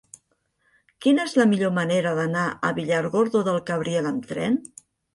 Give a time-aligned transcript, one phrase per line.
[1.05, 4.63] Quina és la millor manera d'anar a Villargordo del Cabriel amb tren?